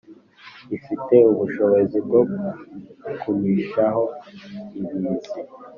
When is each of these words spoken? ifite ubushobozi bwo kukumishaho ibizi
ifite 0.77 1.15
ubushobozi 1.31 1.97
bwo 2.05 2.21
kukumishaho 3.03 4.03
ibizi 4.79 5.39